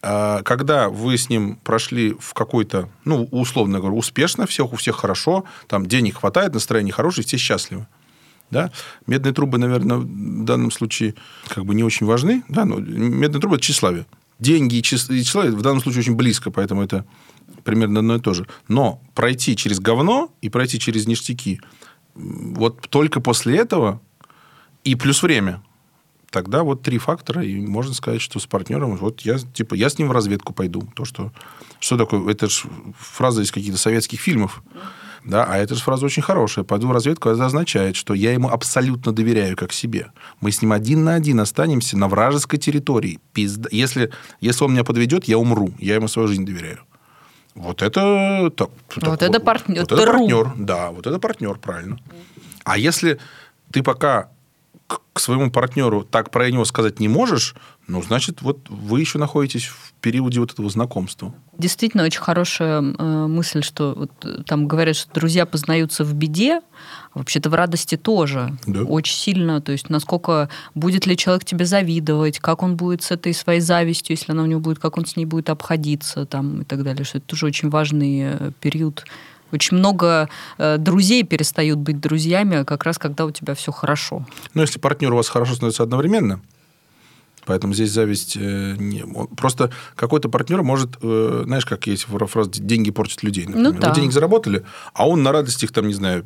[0.02, 4.96] А когда вы с ним прошли в какой-то, ну, условно говоря, успешно, всех, у всех
[4.96, 7.88] хорошо, там денег хватает, настроение хорошее, все счастливы.
[8.50, 8.72] Да?
[9.08, 11.15] Медные трубы, наверное, в данном случае
[11.48, 12.44] как бы не очень важны.
[12.50, 12.65] Да?
[12.65, 14.06] Но медные трубы– это тщеславие.
[14.39, 17.06] Деньги и тщеславие в данном случае очень близко, поэтому это
[17.63, 18.48] примерно одно и то же.
[18.67, 21.62] Но пройти через говно и пройти через ништяки,
[22.15, 24.02] вот только после этого
[24.84, 25.62] и плюс время–
[26.32, 30.00] тогда вот три фактора, и можно сказать, что с партнером, вот я, типа, я с
[30.00, 30.88] ним в разведку пойду.
[30.96, 31.32] То, что,
[31.80, 32.63] что такое, это же
[32.98, 34.63] фраза из каких-то советских фильмов,
[35.24, 36.65] да, а эта же фраза очень хорошая.
[36.65, 40.12] Пойду в разведку, это означает, что я ему абсолютно доверяю как себе.
[40.39, 43.20] Мы с ним один на один останемся на вражеской территории.
[43.34, 43.70] Пизда.
[43.72, 45.72] Если, если он меня подведет, я умру.
[45.78, 46.80] Я ему свою жизнь доверяю.
[47.54, 48.50] Вот это...
[48.56, 49.82] Так, вот так, это партнер.
[49.82, 52.00] Вот это партнер, да, вот это партнер, правильно.
[52.63, 53.20] А если
[53.72, 54.30] ты пока
[55.13, 57.56] к своему партнеру так про него сказать не можешь,
[57.88, 61.34] ну, значит, вот вы еще находитесь в периоде вот этого знакомства.
[61.58, 66.62] Действительно, очень хорошая э, мысль, что вот, э, там говорят, что друзья познаются в беде,
[67.13, 68.58] а вообще-то в радости тоже.
[68.65, 68.84] Да.
[68.84, 69.62] Очень сильно.
[69.62, 74.15] То есть, насколько будет ли человек тебе завидовать, как он будет с этой своей завистью,
[74.15, 77.04] если она у него будет, как он с ней будет обходиться там, и так далее.
[77.04, 79.04] Что это тоже очень важный э, период
[79.52, 84.26] очень много э, друзей перестают быть друзьями, как раз когда у тебя все хорошо.
[84.54, 86.42] Ну, если партнер у вас хорошо становится одновременно,
[87.46, 89.04] Поэтому здесь зависть э, не...
[89.36, 93.46] Просто какой-то партнер может, э, знаешь, как есть фраза «деньги портят людей».
[93.46, 93.74] Например.
[93.74, 93.90] Ну, да.
[93.90, 96.26] Вы денег заработали, а он на радостях, там, не знаю,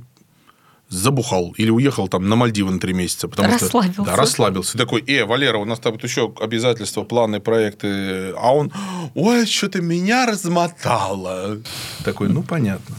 [0.89, 3.27] забухал или уехал там на Мальдивы на три месяца.
[3.27, 3.93] Потому расслабился.
[3.93, 4.77] Что, да, расслабился.
[4.77, 8.31] И такой, э, Валера, у нас там еще обязательства, планы, проекты.
[8.37, 8.71] А он,
[9.13, 11.59] ой, что-то меня размотало.
[12.03, 12.95] Такой, ну, понятно.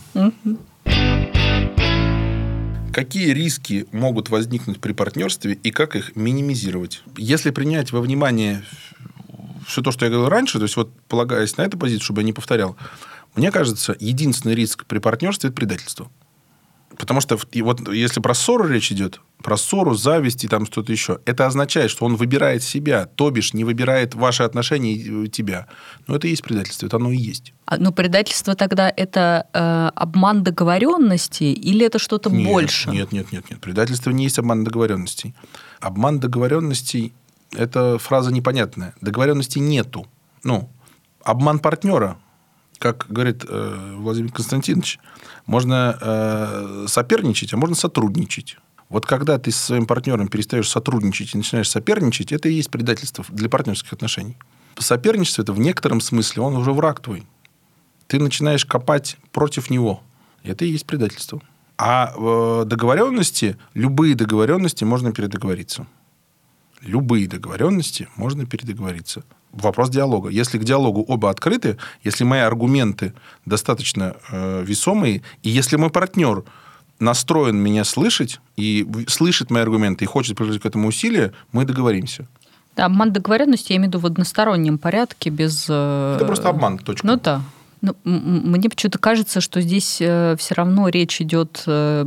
[2.93, 7.03] Какие риски могут возникнуть при партнерстве и как их минимизировать?
[7.19, 8.65] Если принять во внимание
[9.67, 12.25] все то, что я говорил раньше, то есть вот полагаясь на эту позицию, чтобы я
[12.25, 12.75] не повторял,
[13.35, 16.11] мне кажется, единственный риск при партнерстве– это предательство.
[16.97, 20.93] Потому что и вот если про ссору речь идет, про ссору, зависть и там что-то
[20.93, 25.67] еще, это означает, что он выбирает себя, то бишь не выбирает ваши отношения и тебя.
[26.07, 27.53] Но это и есть предательство, это оно и есть.
[27.67, 32.91] А, ну, предательство тогда это э, обман договоренности или это что-то нет, больше?
[32.91, 33.61] Нет, нет, нет, нет.
[33.61, 35.35] Предательство не есть обман договоренностей.
[35.81, 37.13] Обман договоренностей–
[37.53, 38.95] это фраза непонятная.
[39.01, 40.07] Договоренностей нету.
[40.45, 40.71] Ну,
[41.23, 42.19] обман партнера
[42.79, 44.99] как говорит э, Владимир Константинович,
[45.47, 48.57] можно э, соперничать, а можно сотрудничать.
[48.89, 53.25] Вот когда ты со своим партнером перестаешь сотрудничать и начинаешь соперничать, это и есть предательство
[53.29, 54.37] для партнерских отношений.
[54.79, 57.27] Соперничество это в некотором смысле, он уже враг твой.
[58.07, 60.03] Ты начинаешь копать против него.
[60.45, 61.41] Это и есть предательство.
[61.79, 65.87] А э, договоренности, любые договоренности можно передоговориться.
[66.83, 69.25] Любые договоренности можно передоговориться
[69.57, 70.29] вопрос диалога.
[70.29, 73.13] Если к диалогу оба открыты, если мои аргументы
[73.45, 76.45] достаточно э, весомые, и если мой партнер
[76.99, 82.27] настроен меня слышать и слышит мои аргументы и хочет приложить к этому усилия, мы договоримся.
[82.77, 85.67] Да, обман договоренности я имею в виду в одностороннем порядке, без...
[85.69, 87.07] Э, Это просто обман, точка.
[87.07, 87.43] Ну да.
[87.83, 92.05] Ну, мне почему-то кажется, что здесь э, все равно речь идет, э,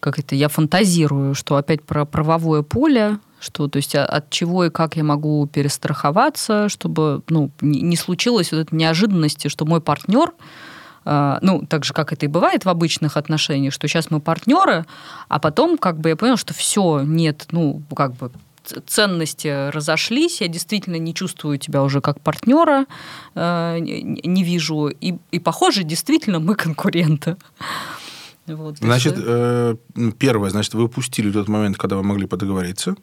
[0.00, 4.66] как это, я фантазирую, что опять про правовое поле, что, то есть, а, от чего
[4.66, 10.32] и как я могу перестраховаться, чтобы ну, не случилось вот этой неожиданности, что мой партнер
[11.04, 14.84] э, ну, так же, как это и бывает в обычных отношениях, что сейчас мы партнеры,
[15.28, 18.30] а потом как бы я понял, что все, нет, ну, как бы
[18.86, 22.86] ценности разошлись, я действительно не чувствую тебя уже как партнера,
[23.34, 27.36] э, не вижу, и, и похоже, действительно мы конкуренты.
[28.46, 29.76] Вот, значит, э,
[30.18, 32.96] первое, значит, вы упустили тот момент, когда вы могли подоговориться.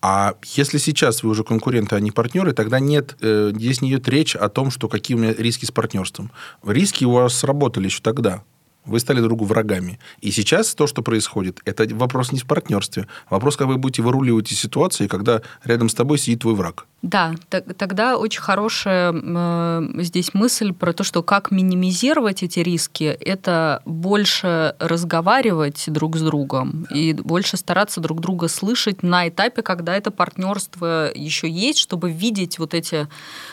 [0.00, 4.08] А если сейчас вы уже конкуренты, а не партнеры, тогда нет, э, здесь не идет
[4.08, 6.30] речь о том, что какие у меня риски с партнерством.
[6.64, 8.44] Риски у вас сработали еще тогда.
[8.88, 9.98] Вы стали другу врагами.
[10.20, 13.06] И сейчас то, что происходит, это вопрос не в партнерстве.
[13.30, 16.86] Вопрос, как вы будете выруливать из ситуации, когда рядом с тобой сидит твой враг.
[17.02, 23.82] Да, тогда очень хорошая э, здесь мысль про то, что как минимизировать эти риски, это
[23.84, 30.10] больше разговаривать друг с другом и больше стараться друг друга слышать на этапе, когда это
[30.10, 33.06] партнерство еще есть, чтобы видеть вот эти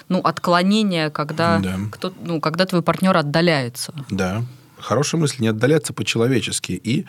[0.09, 1.75] ну, отклонения, когда, да.
[1.91, 3.93] кто, ну, когда твой партнер отдаляется.
[4.09, 4.43] Да
[4.85, 7.05] хорошая мысль не отдаляться по-человечески и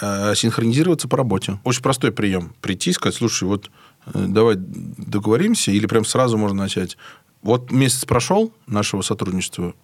[0.00, 1.58] э, синхронизироваться по работе.
[1.64, 2.54] Очень простой прием.
[2.60, 3.70] Прийти и сказать, слушай, вот
[4.06, 6.96] э, давай договоримся, или прям сразу можно начать.
[7.42, 9.74] Вот месяц прошел нашего сотрудничества,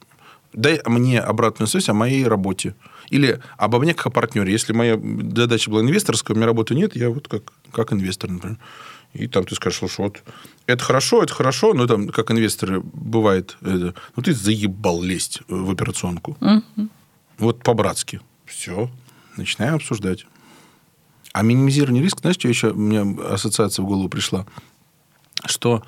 [0.53, 2.75] дай мне обратную связь о моей работе.
[3.09, 4.53] Или обо мне как о партнере.
[4.53, 5.01] Если моя
[5.35, 8.59] задача была инвесторская, у меня работы нет, я вот как, как инвестор, например.
[9.12, 10.23] И там ты скажешь, слушай, вот
[10.66, 15.71] это хорошо, это хорошо, но там, как инвесторы бывает, это, ну ты заебал лезть в
[15.71, 16.37] операционку.
[16.40, 16.88] Uh-huh.
[17.38, 18.21] Вот по-братски.
[18.47, 18.90] Все.
[19.37, 20.27] Начинаем обсуждать.
[21.33, 24.47] А минимизирование риска, знаешь, что еще меня ассоциация в голову пришла?
[25.47, 25.83] Что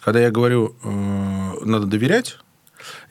[0.00, 2.38] когда я говорю, э, надо доверять,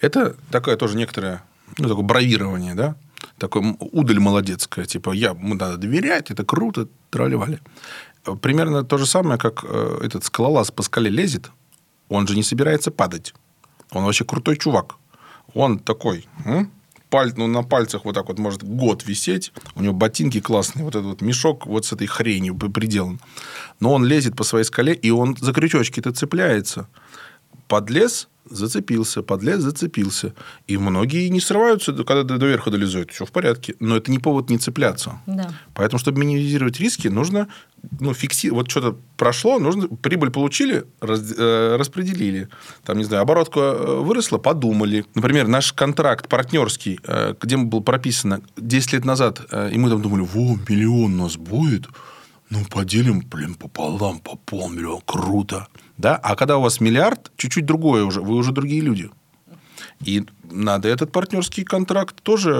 [0.02, 1.44] это такое тоже некоторое,
[1.78, 2.96] ну, такое бравирование, да?
[3.38, 4.86] Такое удаль молодецкая.
[4.86, 7.60] Типа, я, мы надо доверять, это круто, тролливали.
[8.42, 11.52] Примерно то же самое, как э, этот скалолаз по скале лезет,
[12.08, 13.34] он же не собирается падать.
[13.92, 14.96] Он вообще крутой чувак.
[15.54, 16.72] Он такой, м?
[17.10, 19.52] Паль, ну, на пальцах вот так вот может год висеть.
[19.76, 23.20] У него ботинки классные, вот этот вот мешок вот с этой хренью приделан.
[23.80, 26.88] Но он лезет по своей скале, и он за крючочки-то цепляется.
[27.68, 30.34] Подлез, зацепился, подлез, зацепился.
[30.68, 33.12] И многие не срываются, когда до верха долезают.
[33.12, 33.76] Все в порядке.
[33.80, 35.22] Но это не повод не цепляться.
[35.26, 35.52] Да.
[35.74, 37.48] Поэтому, чтобы минимизировать риски, нужно
[38.00, 38.64] ну, фиксировать.
[38.64, 42.50] Вот что-то прошло, нужно прибыль получили, раз, э, распределили.
[42.84, 45.06] Там, не знаю, оборотка э, выросла, подумали.
[45.16, 50.22] Например, наш контракт партнерский, э, где было прописано 10 лет назад, и мы там думали,
[50.22, 51.88] во, миллион у нас будет,
[52.50, 55.68] ну, поделим, блин, пополам, по полмиллиона, круто.
[55.98, 56.16] Да?
[56.16, 59.10] А когда у вас миллиард, чуть-чуть другое уже, вы уже другие люди.
[60.04, 62.54] И надо этот партнерский контракт тоже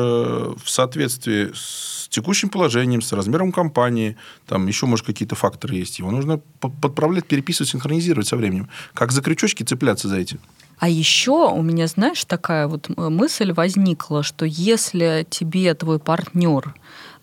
[0.64, 6.00] в соответствии с текущим положением, с размером компании, там еще, может, какие-то факторы есть.
[6.00, 8.68] Его нужно подправлять, переписывать, синхронизировать со временем.
[8.94, 10.38] Как за крючочки цепляться за эти.
[10.80, 16.74] А еще у меня, знаешь, такая вот мысль возникла, что если тебе твой партнер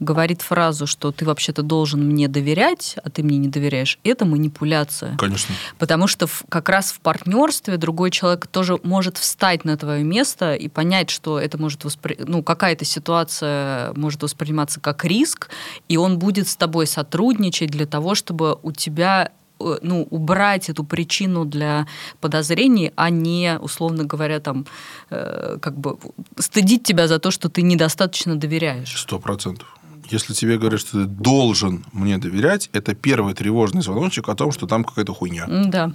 [0.00, 5.16] говорит фразу, что ты вообще-то должен мне доверять, а ты мне не доверяешь, это манипуляция.
[5.16, 5.54] Конечно.
[5.78, 10.54] Потому что в, как раз в партнерстве другой человек тоже может встать на твое место
[10.54, 12.16] и понять, что это может воспри...
[12.18, 15.48] ну, какая-то ситуация может восприниматься как риск,
[15.88, 20.84] и он будет с тобой сотрудничать для того, чтобы у тебя Э, ну, убрать эту
[20.84, 21.86] причину для
[22.20, 24.66] подозрений, а не, условно говоря, там,
[25.10, 25.98] э, как бы
[26.38, 29.00] стыдить тебя за то, что ты недостаточно доверяешь.
[29.00, 29.75] Сто процентов.
[30.10, 34.66] Если тебе говорят, что ты должен мне доверять, это первый тревожный звоночек о том, что
[34.66, 35.46] там какая-то хуйня.
[35.66, 35.92] Да.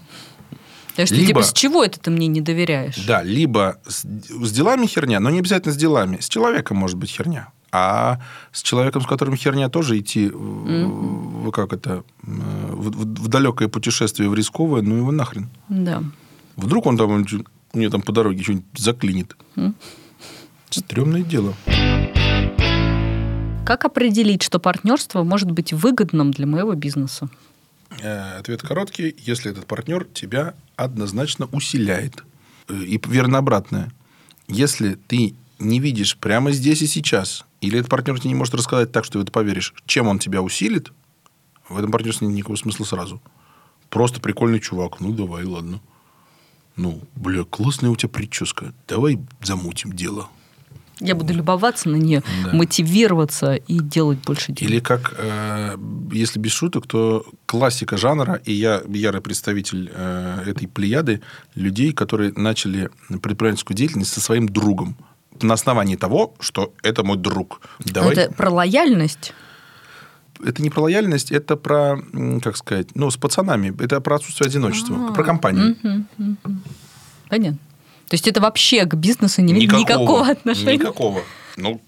[0.95, 2.97] То есть, либо, типа, с чего это ты мне не доверяешь?
[3.05, 6.17] Да, либо с, с делами херня, но не обязательно с делами.
[6.19, 7.49] С человеком может быть херня.
[7.71, 8.19] А
[8.51, 11.47] с человеком, с которым херня тоже идти, mm-hmm.
[11.47, 15.49] в, как это, в, в, в далекое путешествие, в рисковое, ну его нахрен.
[15.69, 16.03] Да.
[16.57, 17.25] Вдруг он там,
[17.73, 19.37] у нее там по дороге что-нибудь заклинит.
[19.55, 19.73] Mm.
[20.69, 21.53] Стремное дело.
[23.65, 27.29] Как определить, что партнерство может быть выгодным для моего бизнеса?
[28.01, 29.15] Э, ответ короткий.
[29.19, 32.23] Если этот партнер тебя однозначно усиляет.
[32.67, 33.91] Э, и верно обратное.
[34.47, 38.91] Если ты не видишь прямо здесь и сейчас или этот партнер тебе не может рассказать
[38.91, 40.91] так, что ты это поверишь, чем он тебя усилит,
[41.69, 43.21] в этом партнерстве нет никакого смысла сразу.
[43.89, 44.99] Просто прикольный чувак.
[44.99, 45.79] Ну, давай, ладно.
[46.75, 48.73] Ну, бля, классная у тебя прическа.
[48.87, 50.29] Давай замутим дело.
[51.01, 52.53] Я буду любоваться на нее, да.
[52.53, 54.69] мотивироваться и делать больше дел.
[54.69, 55.75] Или как, э,
[56.11, 61.21] если без шуток, то классика жанра, и я ярый представитель э, этой плеяды
[61.55, 64.95] людей, которые начали предпринимательскую деятельность со своим другом
[65.41, 67.61] на основании того, что это мой друг.
[67.79, 68.13] Давай...
[68.13, 69.33] Это про лояльность?
[70.43, 71.99] Это не про лояльность, это про,
[72.43, 73.73] как сказать, ну, с пацанами.
[73.83, 75.13] Это про отсутствие одиночества, А-а-а.
[75.13, 75.75] про компанию.
[77.29, 77.59] Понятно.
[78.11, 80.73] То есть это вообще к бизнесу не имеет никакого, никакого отношения?
[80.73, 81.21] Никакого.
[81.55, 81.79] Ну,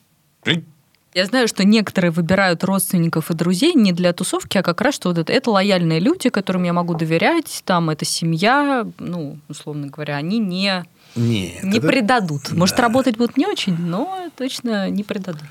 [1.13, 5.09] я знаю, что некоторые выбирают родственников и друзей не для тусовки, а как раз что
[5.09, 10.15] вот это, это лояльные люди, которым я могу доверять, там это семья, ну, условно говоря,
[10.15, 10.85] они не,
[11.17, 11.87] Нет, не это...
[11.87, 12.53] предадут.
[12.53, 12.83] Может, да.
[12.83, 15.43] работать будут не очень, но точно не предадут.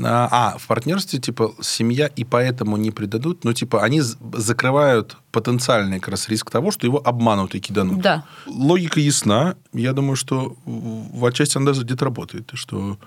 [0.00, 5.98] А, а, в партнерстве, типа, семья и поэтому не предадут, но, типа, они закрывают потенциальный
[6.00, 8.00] как раз риск того, что его обманут и киданут.
[8.00, 8.24] Да.
[8.46, 9.56] Логика ясна.
[9.72, 12.50] Я думаю, что в отчасти она даже где-то работает.
[12.54, 12.98] Что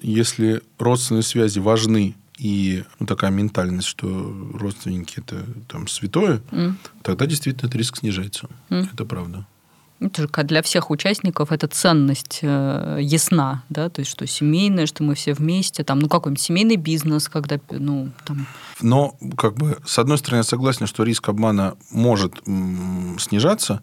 [0.00, 4.08] если родственные связи важны и ну, такая ментальность, что
[4.54, 6.74] родственники это там святое, mm.
[7.02, 8.48] тогда действительно этот риск снижается.
[8.70, 8.88] Mm.
[8.92, 9.46] Это правда.
[10.16, 15.14] Же для всех участников эта ценность э, ясна, да, то есть что семейное, что мы
[15.14, 18.46] все вместе, там, ну какой-нибудь семейный бизнес, когда, ну, там.
[18.80, 23.82] Но, как бы, с одной стороны, я согласен, что риск обмана может м- снижаться,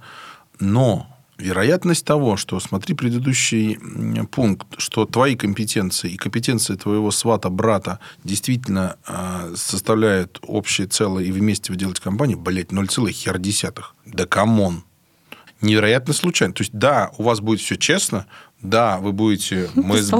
[0.60, 1.08] но
[1.40, 3.80] вероятность того, что, смотри предыдущий
[4.28, 11.32] пункт, что твои компетенции и компетенции твоего свата, брата действительно э, составляют общее целое, и
[11.32, 13.96] вместе вы делаете компанию, блядь, 0, хер десятых.
[14.06, 14.84] Да come on.
[15.62, 16.54] Невероятно случайно.
[16.54, 18.28] То есть, да, у вас будет все честно,
[18.62, 19.70] да, вы будете...
[19.76, 20.12] Мы с,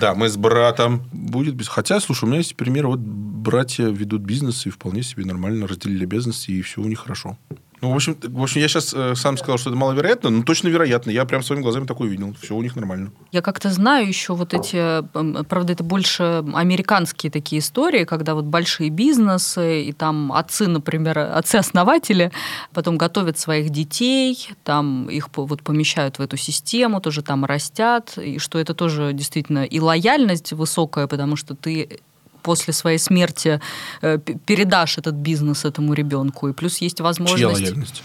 [0.00, 1.02] да, мы с братом.
[1.12, 1.66] Будет.
[1.66, 2.86] Хотя, слушай, у меня есть пример.
[2.86, 7.38] Вот братья ведут бизнес и вполне себе нормально разделили обязанности, и все у них хорошо.
[7.80, 10.68] Ну, в общем, в общем я сейчас э, сам сказал, что это маловероятно, но точно
[10.68, 11.10] вероятно.
[11.10, 12.34] Я прям своими глазами такое видел.
[12.40, 13.10] Все у них нормально.
[13.32, 15.02] Я как-то знаю еще вот эти,
[15.44, 22.32] правда, это больше американские такие истории, когда вот большие бизнесы, и там отцы, например, отцы-основатели
[22.74, 27.69] потом готовят своих детей, там их вот помещают в эту систему, тоже там растят,
[28.18, 32.00] и что это тоже действительно и лояльность высокая, потому что ты
[32.42, 33.60] после своей смерти
[34.02, 36.48] э, передашь этот бизнес этому ребенку.
[36.48, 37.58] И плюс есть возможность...
[37.58, 38.02] Чья лояльность?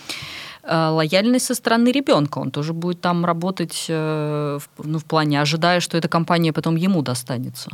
[0.63, 2.39] Э, лояльность со стороны ребенка.
[2.39, 7.01] Он тоже будет там работать э, ну, в плане, ожидая, что эта компания потом ему
[7.01, 7.69] достанется.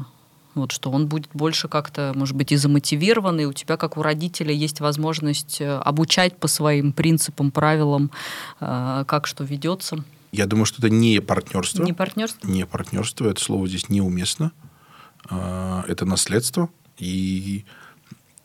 [0.53, 4.01] Вот, что он будет больше как-то, может быть, и замотивирован, и у тебя, как у
[4.01, 8.11] родителя, есть возможность обучать по своим принципам, правилам,
[8.59, 10.03] как что ведется.
[10.31, 11.83] Я думаю, что это не партнерство.
[11.83, 12.47] Не партнерство?
[12.47, 13.29] Не партнерство.
[13.29, 14.51] Это слово здесь неуместно.
[15.29, 16.69] А, это наследство.
[16.97, 17.65] И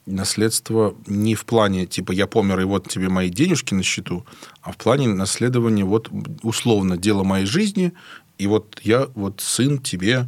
[0.07, 4.25] наследство не в плане, типа, я помер, и вот тебе мои денежки на счету,
[4.63, 6.11] а в плане наследования, вот,
[6.43, 7.93] условно, дело моей жизни,
[8.39, 10.27] и вот я, вот, сын тебе...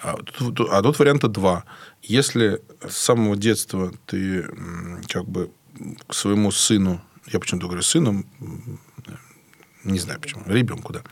[0.00, 1.64] А тут, а тут варианта два.
[2.02, 4.44] Если с самого детства ты
[5.08, 5.50] как бы
[6.06, 7.00] к своему сыну,
[7.32, 8.24] я почему-то говорю сыну,
[9.84, 11.02] не знаю почему, ребенку, да,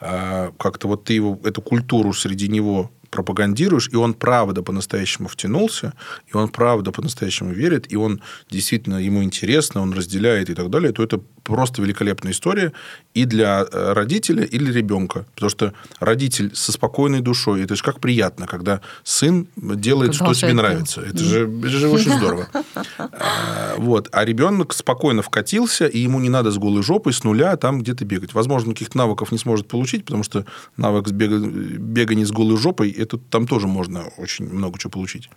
[0.00, 5.92] а как-то вот ты его, эту культуру среди него пропагандируешь, и он правда по-настоящему втянулся,
[6.26, 10.92] и он правда по-настоящему верит, и он действительно ему интересно, он разделяет и так далее,
[10.92, 12.72] то это просто великолепная история
[13.12, 15.26] и для э, родителя, и для ребенка.
[15.34, 20.54] Потому что родитель со спокойной душой, это же как приятно, когда сын делает, что тебе
[20.54, 21.02] нравится.
[21.02, 22.48] Это же, это же очень здорово.
[22.96, 24.08] А, вот.
[24.12, 28.04] А ребенок спокойно вкатился, и ему не надо с голой жопой, с нуля там где-то
[28.04, 28.34] бегать.
[28.34, 30.44] Возможно, каких-то навыков не сможет получить, потому что
[30.76, 35.28] навык бега, бегания с голой жопой, это, там тоже можно очень много чего получить.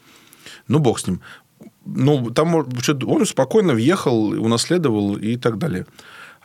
[0.68, 1.22] Ну, бог с ним
[1.96, 5.86] ну, там он спокойно въехал, унаследовал и так далее.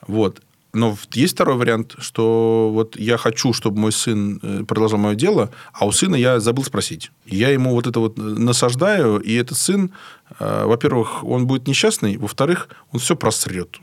[0.07, 0.41] Вот.
[0.73, 5.51] Но есть второй вариант, что вот я хочу, чтобы мой сын э, продолжал мое дело,
[5.71, 7.11] а у сына я забыл спросить.
[7.27, 9.91] Я ему вот это вот насаждаю, и этот сын,
[10.39, 13.79] э, во-первых, он будет несчастный, во-вторых, он все просрет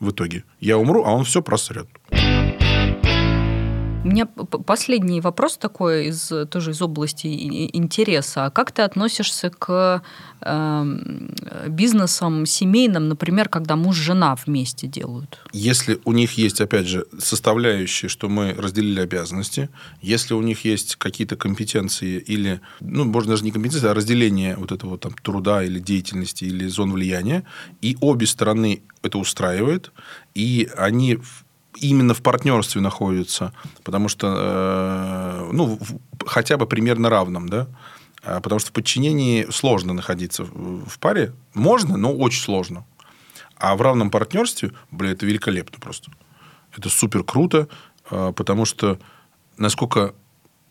[0.00, 0.44] в итоге.
[0.60, 1.88] Я умру, а он все просрет.
[4.08, 7.26] У меня последний вопрос такой из, тоже из области
[7.76, 8.46] интереса.
[8.46, 10.02] А как ты относишься к
[10.40, 10.84] э,
[11.68, 15.38] бизнесам семейным, например, когда муж и жена вместе делают?
[15.52, 19.68] Если у них есть, опять же, составляющие, что мы разделили обязанности,
[20.00, 24.72] если у них есть какие-то компетенции или, ну, можно даже не компетенции, а разделение вот
[24.72, 27.44] этого там труда или деятельности или зон влияния,
[27.82, 29.92] и обе стороны это устраивает,
[30.34, 31.18] и они
[31.80, 33.52] именно в партнерстве находятся,
[33.84, 35.78] потому что, э, ну,
[36.26, 37.68] хотя бы примерно равном, да,
[38.22, 41.32] а, потому что в подчинении сложно находиться в паре.
[41.54, 42.84] Можно, но очень сложно.
[43.56, 46.10] А в равном партнерстве, бля, это великолепно просто.
[46.76, 47.68] Это супер круто,
[48.10, 48.98] а, потому что,
[49.56, 50.14] насколько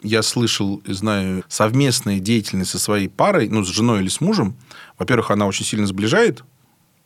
[0.04, 4.56] я слышал и знаю, совместная деятельность со своей парой, ну, с женой или с мужем,
[5.00, 6.44] во-первых, она очень сильно сближает,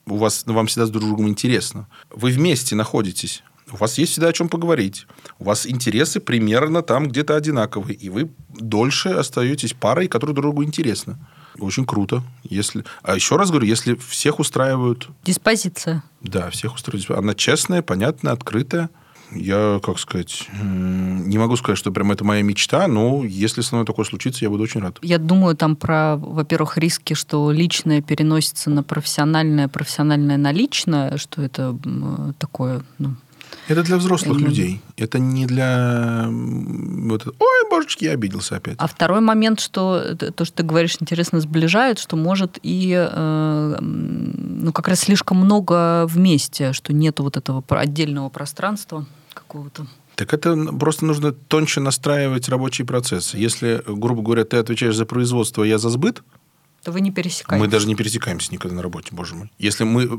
[0.06, 1.88] у вас, вам всегда с друг другом интересно.
[2.10, 5.08] Вы вместе находитесь, у вас есть всегда о чем поговорить.
[5.40, 7.96] У вас интересы примерно там где-то одинаковые.
[7.96, 11.18] И вы дольше остаетесь парой, которая друг другу интересна.
[11.60, 12.24] Очень круто.
[12.44, 12.84] Если...
[13.04, 15.10] А еще раз говорю, если всех устраивают...
[15.24, 16.04] Диспозиция.
[16.22, 17.12] Да, всех устраивает.
[17.12, 18.90] Она честная, понятная, открытая.
[19.34, 23.86] я, как сказать, не могу сказать, что прям это моя мечта, но если со мной
[23.86, 24.98] такое случится, я буду очень рад.
[25.02, 31.42] Я думаю там про, во-первых, риски, что личное переносится на профессиональное, профессиональное на личное, что
[31.42, 31.78] это
[32.40, 33.16] такое, ну,
[33.68, 34.50] это для взрослых Именно.
[34.50, 34.82] людей.
[34.98, 36.28] Это не для...
[36.30, 38.76] Вот, Ой, божечки, я обиделся опять.
[38.78, 44.74] А второй момент, что то, что ты говоришь, интересно сближает, что может и э, ну,
[44.74, 49.88] как раз слишком много вместе, что нет вот этого отдельного пространства какого-то.
[50.16, 53.34] Так это просто нужно тоньше настраивать рабочий процесс.
[53.34, 56.22] Если, грубо говоря, ты отвечаешь за производство, а я за сбыт,
[56.84, 57.64] то вы не пересекаетесь.
[57.64, 59.52] Мы даже не пересекаемся никогда на работе, боже мой.
[59.60, 60.10] Если мы,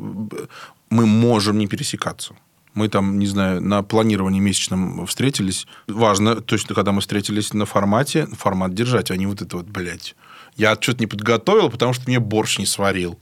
[0.91, 2.35] мы можем не пересекаться.
[2.75, 5.67] Мы там, не знаю, на планировании месячном встретились.
[5.87, 10.15] Важно, точно, когда мы встретились на формате, формат держать, а не вот это вот, блядь.
[10.57, 13.19] Я что-то не подготовил, потому что мне борщ не сварил.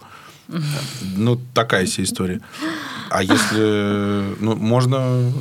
[1.16, 2.40] Ну, такая себе история.
[3.08, 4.34] А если...
[4.40, 5.32] Ну, можно,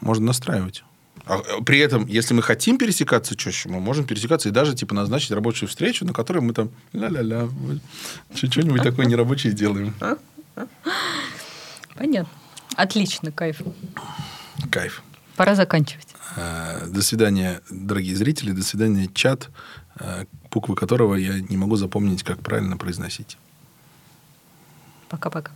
[0.00, 0.84] можно настраивать.
[1.24, 5.30] А при этом, если мы хотим пересекаться чаще, мы можем пересекаться и даже типа назначить
[5.30, 7.48] рабочую встречу, на которой мы там ля-ля-ля,
[8.34, 9.94] что-нибудь такое нерабочее делаем.
[11.94, 12.41] Понятно.
[12.76, 13.62] Отлично, кайф.
[14.70, 15.02] Кайф.
[15.36, 16.08] Пора заканчивать.
[16.36, 18.52] А, до свидания, дорогие зрители.
[18.52, 19.50] До свидания, чат,
[19.96, 23.38] а, буквы которого я не могу запомнить, как правильно произносить.
[25.08, 25.52] Пока-пока.